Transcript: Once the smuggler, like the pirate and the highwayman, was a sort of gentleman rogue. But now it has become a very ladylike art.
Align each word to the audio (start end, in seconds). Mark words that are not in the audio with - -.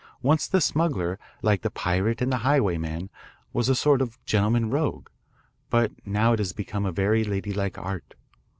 Once 0.23 0.47
the 0.47 0.59
smuggler, 0.59 1.19
like 1.43 1.61
the 1.61 1.69
pirate 1.69 2.23
and 2.23 2.31
the 2.33 2.37
highwayman, 2.37 3.11
was 3.53 3.69
a 3.69 3.75
sort 3.75 4.01
of 4.01 4.17
gentleman 4.25 4.71
rogue. 4.71 5.09
But 5.69 5.91
now 6.07 6.33
it 6.33 6.39
has 6.39 6.53
become 6.53 6.87
a 6.87 6.91
very 6.91 7.23
ladylike 7.23 7.77
art. 7.77 8.15